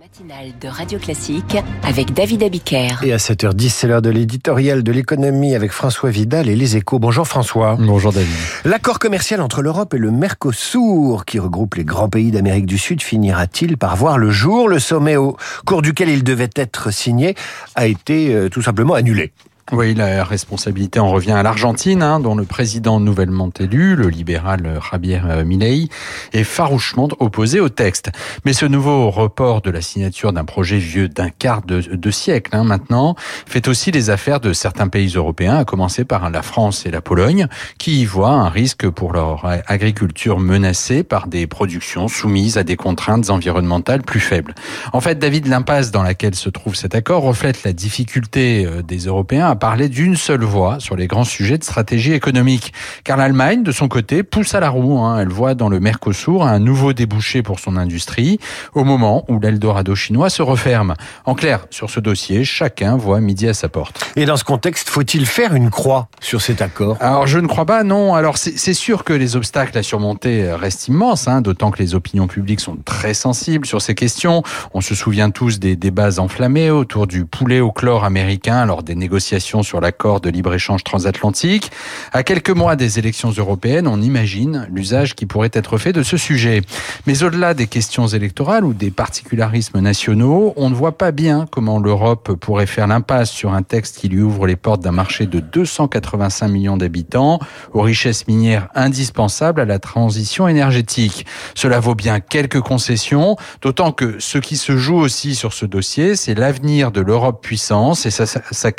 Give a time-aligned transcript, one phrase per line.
[0.00, 3.04] Matinale de Radio Classique avec David Abiker.
[3.04, 6.98] Et à 7h10, c'est l'heure de l'éditorial de l'économie avec François Vidal et les échos.
[6.98, 7.76] Bonjour François.
[7.78, 8.34] Bonjour David.
[8.64, 13.02] L'accord commercial entre l'Europe et le Mercosur, qui regroupe les grands pays d'Amérique du Sud,
[13.02, 14.68] finira-t-il par voir le jour?
[14.68, 17.36] Le sommet au cours duquel il devait être signé
[17.76, 19.32] a été euh, tout simplement annulé.
[19.72, 24.78] Oui, la responsabilité en revient à l'Argentine, hein, dont le président nouvellement élu, le libéral
[24.90, 25.88] Javier Milei,
[26.34, 28.10] est farouchement opposé au texte.
[28.44, 32.54] Mais ce nouveau report de la signature d'un projet vieux d'un quart de, de siècle
[32.54, 36.84] hein, maintenant fait aussi les affaires de certains pays européens, à commencer par la France
[36.84, 42.06] et la Pologne, qui y voient un risque pour leur agriculture menacée par des productions
[42.08, 44.54] soumises à des contraintes environnementales plus faibles.
[44.92, 49.06] En fait, David, l'impasse dans laquelle se trouve cet accord reflète la difficulté euh, des
[49.06, 52.72] Européens à parler d'une seule voix sur les grands sujets de stratégie économique.
[53.04, 54.98] Car l'Allemagne, de son côté, pousse à la roue.
[54.98, 55.20] Hein.
[55.20, 58.40] Elle voit dans le Mercosur un nouveau débouché pour son industrie,
[58.74, 60.94] au moment où l'Eldorado chinois se referme.
[61.24, 64.12] En clair, sur ce dossier, chacun voit midi à sa porte.
[64.16, 66.96] Et dans ce contexte, faut-il faire une croix sur cet accord?
[66.98, 68.16] Alors, je ne crois pas, non.
[68.16, 72.26] Alors, c'est sûr que les obstacles à surmonter restent immenses, hein, d'autant que les opinions
[72.26, 74.42] publiques sont très sensibles sur ces questions.
[74.72, 78.96] On se souvient tous des débats enflammés autour du poulet au chlore américain lors des
[78.96, 81.70] négociations sur l'accord de libre-échange transatlantique.
[82.12, 86.16] À quelques mois des élections européennes, on imagine l'usage qui pourrait être fait de ce
[86.16, 86.62] sujet.
[87.06, 91.78] Mais au-delà des questions électorales ou des particularismes nationaux, on ne voit pas bien comment
[91.78, 95.40] l'Europe pourrait faire l'impasse sur un texte qui lui ouvre les portes d'un marché de
[95.40, 97.38] 285 millions d'habitants,
[97.72, 101.26] aux richesses minières indispensables à la transition énergétique.
[101.54, 106.16] Cela vaut bien quelques concessions, d'autant que ce qui se joue aussi sur ce dossier,
[106.16, 108.72] c'est l'avenir de l'Europe puissance et sa, sa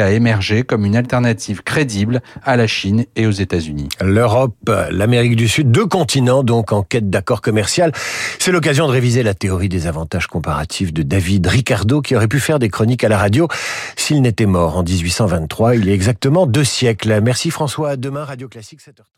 [0.00, 3.88] à émerger comme une alternative crédible à la Chine et aux États-Unis.
[4.00, 7.92] L'Europe, l'Amérique du Sud, deux continents donc en quête d'accord commercial.
[8.38, 12.40] C'est l'occasion de réviser la théorie des avantages comparatifs de David Ricardo qui aurait pu
[12.40, 13.48] faire des chroniques à la radio
[13.96, 17.20] s'il n'était mort en 1823, il y a exactement deux siècles.
[17.22, 19.12] Merci François, à demain Radio Classique 7h30.